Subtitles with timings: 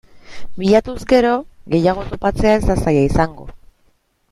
[0.61, 1.33] Bilatuz gero
[1.75, 3.49] gehiago topatzea ez da zaila izango.